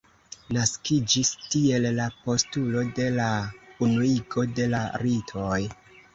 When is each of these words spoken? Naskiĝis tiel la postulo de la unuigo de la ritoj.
Naskiĝis 0.55 1.29
tiel 1.55 1.85
la 1.97 2.07
postulo 2.23 2.83
de 3.01 3.07
la 3.19 3.29
unuigo 3.91 4.49
de 4.57 4.69
la 4.75 4.83
ritoj. 5.05 5.63